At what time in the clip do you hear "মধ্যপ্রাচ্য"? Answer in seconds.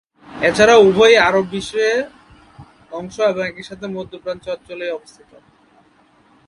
3.97-4.47